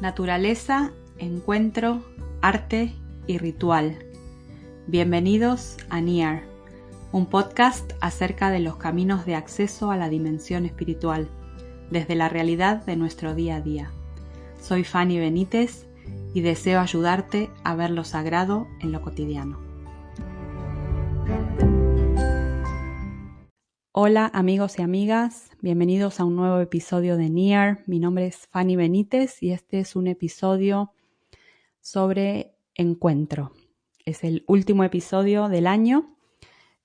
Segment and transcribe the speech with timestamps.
[0.00, 2.02] Naturaleza, encuentro,
[2.42, 2.94] arte
[3.26, 3.96] y ritual.
[4.86, 6.42] Bienvenidos a NIAR,
[7.12, 11.28] un podcast acerca de los caminos de acceso a la dimensión espiritual,
[11.90, 13.90] desde la realidad de nuestro día a día.
[14.60, 15.86] Soy Fanny Benítez
[16.34, 19.65] y deseo ayudarte a ver lo sagrado en lo cotidiano.
[23.98, 27.82] Hola amigos y amigas, bienvenidos a un nuevo episodio de NIAR.
[27.86, 30.92] Mi nombre es Fanny Benítez y este es un episodio
[31.80, 33.52] sobre encuentro.
[34.04, 36.14] Es el último episodio del año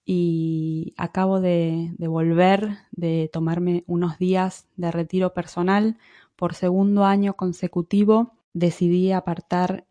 [0.06, 5.98] y acabo de, de volver de tomarme unos días de retiro personal.
[6.38, 9.86] Por segundo año consecutivo decidí apartar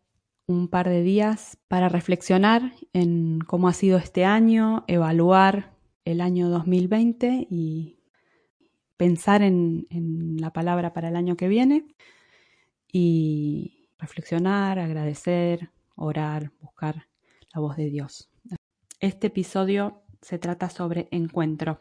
[0.47, 6.49] un par de días para reflexionar en cómo ha sido este año, evaluar el año
[6.49, 7.99] 2020 y
[8.97, 9.87] pensar en,
[10.39, 11.85] la palabra para el año que viene
[12.91, 17.07] y reflexionar, agradecer, orar, buscar
[17.53, 18.29] la voz de Dios.
[18.99, 21.79] Este episodio se trata sobre encuentro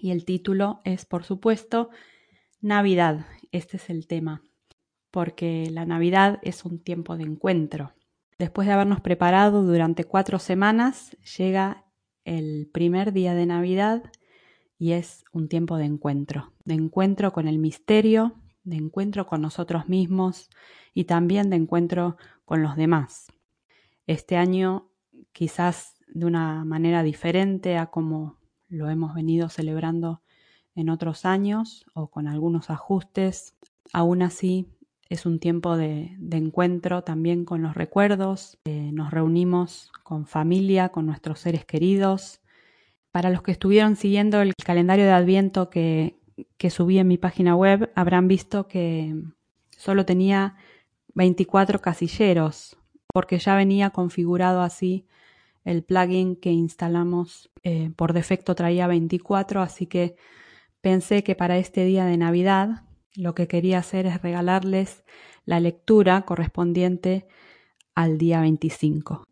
[0.00, 1.90] y el título es, por supuesto,
[2.60, 3.26] Navidad.
[3.52, 4.42] Este es el tema,
[5.10, 7.92] porque la Navidad es un tiempo de encuentro.
[8.38, 11.83] Después de habernos preparado durante cuatro semanas, llega
[12.24, 14.02] el primer día de Navidad
[14.78, 19.88] y es un tiempo de encuentro, de encuentro con el misterio, de encuentro con nosotros
[19.88, 20.50] mismos
[20.94, 23.26] y también de encuentro con los demás.
[24.06, 24.88] Este año
[25.32, 30.22] quizás de una manera diferente a como lo hemos venido celebrando
[30.74, 33.54] en otros años o con algunos ajustes,
[33.92, 34.68] aún así
[35.08, 38.58] es un tiempo de, encuentro también con los recuerdos.
[38.64, 42.40] Eh, nos reunimos con familia, con nuestros seres queridos.
[43.12, 46.18] Para los que estuvieron siguiendo el calendario de Adviento que,
[46.56, 49.14] que subí en mi página web, habrán visto que
[49.70, 50.56] solo tenía
[51.14, 52.76] 24 casilleros,
[53.12, 55.06] porque ya venía configurado así
[55.64, 60.16] el plugin que instalamos eh, por defecto traía 24, así que
[60.80, 62.82] pensé que para este día de Navidad
[63.16, 65.04] lo que quería hacer es regalarles
[65.44, 67.26] la lectura correspondiente
[67.94, 69.24] al día 25.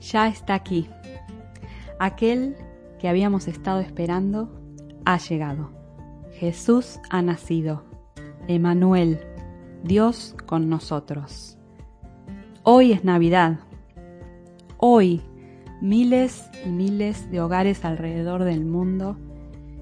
[0.00, 0.88] Ya está aquí.
[1.98, 2.56] Aquel
[2.98, 4.60] que habíamos estado esperando
[5.04, 5.70] ha llegado.
[6.32, 7.84] Jesús ha nacido.
[8.48, 9.20] Emanuel,
[9.84, 11.58] Dios con nosotros.
[12.62, 13.60] Hoy es Navidad.
[14.78, 15.22] Hoy
[15.82, 19.16] miles y miles de hogares alrededor del mundo,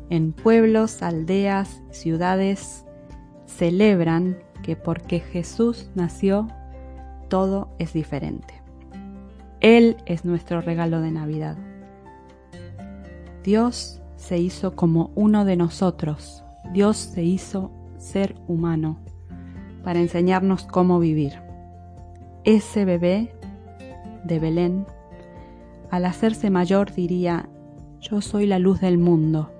[0.08, 2.86] en pueblos, aldeas, ciudades,
[3.46, 6.48] celebran que porque Jesús nació,
[7.28, 8.54] todo es diferente.
[9.60, 11.58] Él es nuestro regalo de Navidad.
[13.44, 16.42] Dios se hizo como uno de nosotros.
[16.72, 18.98] Dios se hizo ser humano
[19.84, 21.34] para enseñarnos cómo vivir.
[22.44, 23.34] Ese bebé
[24.24, 24.86] de Belén
[25.90, 27.48] al hacerse mayor diría,
[28.00, 29.50] yo soy la luz del mundo.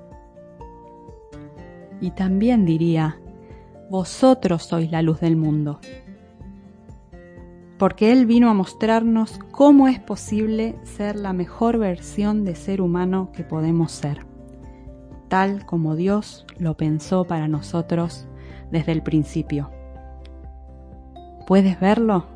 [2.00, 3.20] Y también diría,
[3.91, 5.80] vosotros sois la luz del mundo.
[7.78, 13.30] Porque Él vino a mostrarnos cómo es posible ser la mejor versión de ser humano
[13.32, 14.26] que podemos ser,
[15.28, 18.26] tal como Dios lo pensó para nosotros
[18.70, 19.70] desde el principio.
[21.46, 22.26] ¿Puedes verlo?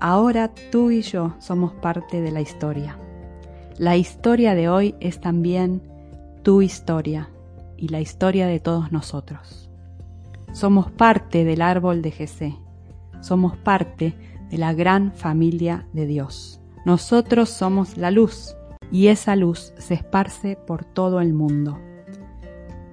[0.00, 2.96] Ahora tú y yo somos parte de la historia.
[3.78, 5.80] La historia de hoy es también
[6.42, 7.30] tu historia
[7.76, 9.70] y la historia de todos nosotros.
[10.50, 12.56] Somos parte del árbol de Jesé,
[13.20, 14.16] somos parte
[14.50, 16.60] de la gran familia de Dios.
[16.84, 18.56] Nosotros somos la luz
[18.90, 21.78] y esa luz se esparce por todo el mundo.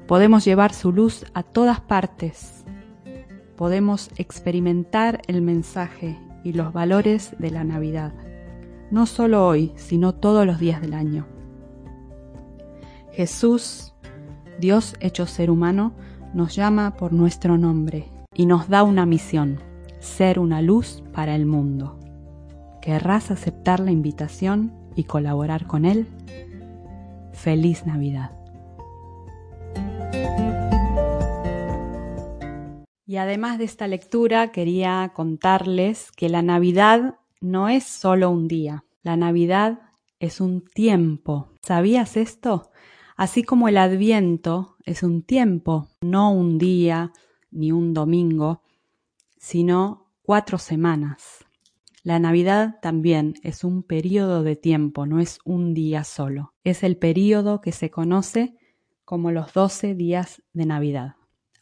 [0.06, 2.64] Podemos llevar su luz a todas partes.
[3.56, 8.14] Podemos experimentar el mensaje y los valores de la Navidad
[8.96, 11.28] no solo hoy, sino todos los días del año.
[13.12, 13.94] Jesús,
[14.58, 15.92] Dios hecho ser humano,
[16.34, 19.60] nos llama por nuestro nombre y nos da una misión,
[20.00, 22.00] ser una luz para el mundo.
[22.82, 26.08] ¿Querrás aceptar la invitación y colaborar con Él?
[27.34, 28.32] Feliz Navidad.
[33.06, 37.16] Y además de esta lectura, quería contarles que la Navidad
[37.46, 38.86] no es solo un día.
[39.04, 39.80] La Navidad
[40.20, 41.52] es un tiempo.
[41.62, 42.72] ¿Sabías esto?
[43.16, 47.14] Así como el Adviento es un tiempo, no un día
[47.52, 48.62] ni un domingo,
[49.38, 51.46] sino cuatro semanas.
[52.04, 56.54] La Navidad también es un periodo de tiempo, no es un día solo.
[56.64, 58.58] Es el periodo que se conoce
[59.06, 61.16] como los 12 días de Navidad.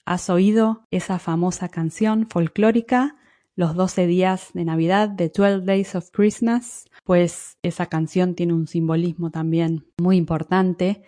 [0.06, 3.18] ¿Has oído esa famosa canción folclórica,
[3.56, 6.86] Los 12 días de Navidad, de 12 Days of Christmas?
[7.04, 11.04] Pues esa canción tiene un simbolismo también muy importante.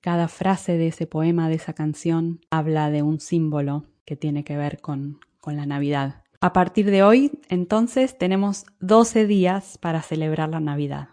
[0.00, 4.56] Cada frase de ese poema, de esa canción, habla de un símbolo que tiene que
[4.56, 6.22] ver con, con la Navidad.
[6.40, 11.08] A partir de hoy, entonces, tenemos 12 días para celebrar la Navidad.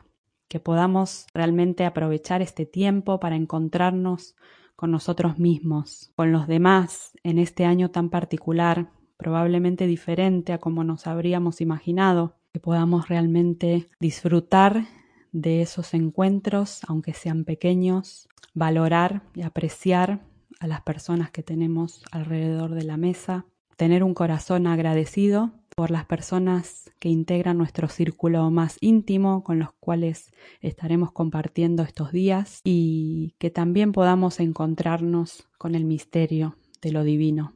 [0.48, 4.36] Que podamos realmente aprovechar este tiempo para encontrarnos
[4.76, 10.84] con nosotros mismos, con los demás en este año tan particular, probablemente diferente a como
[10.84, 14.86] nos habríamos imaginado, que podamos realmente disfrutar
[15.32, 20.22] de esos encuentros, aunque sean pequeños, valorar y apreciar
[20.60, 23.46] a las personas que tenemos alrededor de la mesa,
[23.76, 29.74] tener un corazón agradecido por las personas que integran nuestro círculo más íntimo, con los
[29.80, 37.04] cuales estaremos compartiendo estos días y que también podamos encontrarnos con el misterio de lo
[37.04, 37.54] divino,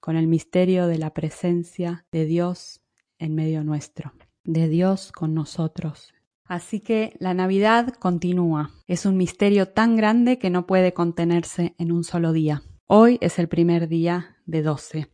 [0.00, 2.80] con el misterio de la presencia de Dios
[3.18, 4.12] en medio nuestro,
[4.44, 6.14] de Dios con nosotros.
[6.44, 8.70] Así que la Navidad continúa.
[8.86, 12.62] Es un misterio tan grande que no puede contenerse en un solo día.
[12.86, 15.10] Hoy es el primer día de doce.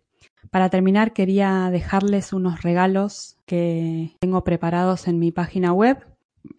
[0.52, 6.06] Para terminar, quería dejarles unos regalos que tengo preparados en mi página web.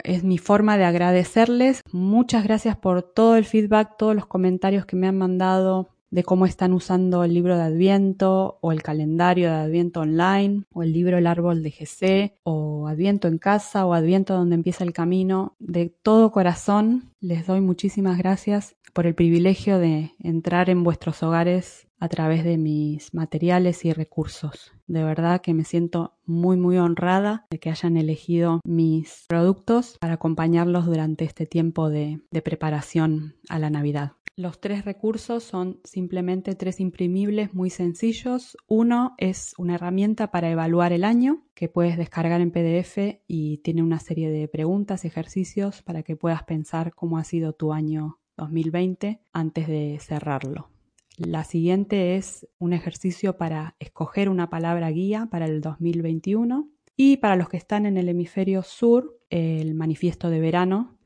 [0.03, 1.81] Es mi forma de agradecerles.
[1.93, 6.45] Muchas gracias por todo el feedback, todos los comentarios que me han mandado de cómo
[6.45, 11.17] están usando el libro de Adviento o el calendario de Adviento online o el libro
[11.17, 15.57] El árbol de GC o Adviento en casa o Adviento donde empieza el camino.
[15.59, 21.87] De todo corazón les doy muchísimas gracias por el privilegio de entrar en vuestros hogares
[21.99, 24.73] a través de mis materiales y recursos.
[24.85, 30.13] De verdad que me siento muy muy honrada de que hayan elegido mis productos para
[30.13, 34.11] acompañarlos durante este tiempo de, de preparación a la Navidad.
[34.37, 38.57] Los tres recursos son simplemente tres imprimibles muy sencillos.
[38.67, 43.81] Uno es una herramienta para evaluar el año que puedes descargar en PDF y tiene
[43.81, 48.19] una serie de preguntas y ejercicios para que puedas pensar cómo ha sido tu año
[48.37, 50.69] 2020 antes de cerrarlo.
[51.17, 57.37] La siguiente es un ejercicio para escoger una palabra guía para el 2021 y para
[57.37, 60.97] los que están en el hemisferio sur, el manifiesto de verano,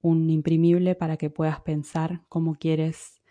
[0.00, 3.21] un imprimible para que puedas pensar cómo quieres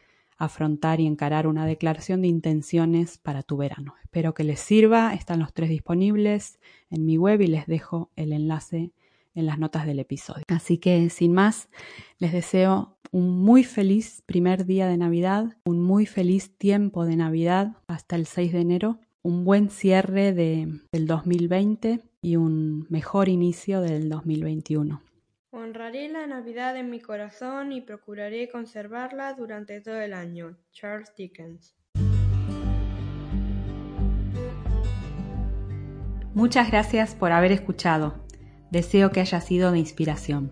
[0.41, 3.93] afrontar y encarar una declaración de intenciones para tu verano.
[4.01, 6.59] Espero que les sirva, están los tres disponibles
[6.89, 8.91] en mi web y les dejo el enlace
[9.35, 10.43] en las notas del episodio.
[10.47, 11.69] Así que sin más,
[12.17, 17.77] les deseo un muy feliz primer día de Navidad, un muy feliz tiempo de Navidad
[17.87, 23.81] hasta el 6 de enero, un buen cierre de, del 2020 y un mejor inicio
[23.81, 25.01] del 2021.
[25.71, 30.57] Honraré la Navidad en mi corazón y procuraré conservarla durante todo el año.
[30.73, 31.77] Charles Dickens.
[36.33, 38.15] Muchas gracias por haber escuchado.
[38.69, 40.51] Deseo que haya sido de inspiración.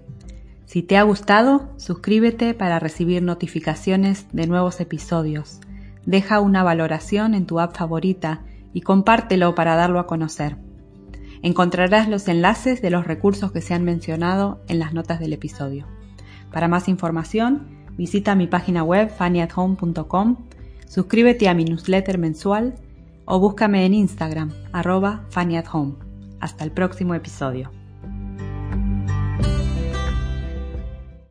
[0.64, 5.60] Si te ha gustado, suscríbete para recibir notificaciones de nuevos episodios.
[6.06, 10.69] Deja una valoración en tu app favorita y compártelo para darlo a conocer.
[11.42, 15.86] Encontrarás los enlaces de los recursos que se han mencionado en las notas del episodio.
[16.52, 20.38] Para más información, visita mi página web fannyathome.com,
[20.88, 22.76] suscríbete a mi newsletter mensual
[23.26, 25.96] o búscame en Instagram, arroba fannyathome.
[26.40, 27.79] Hasta el próximo episodio.